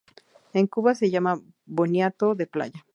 [0.53, 2.87] En Cuba se llama boniato de playa.